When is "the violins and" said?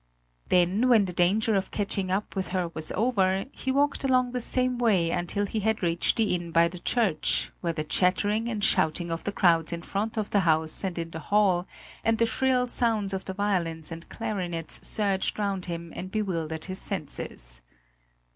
13.25-14.09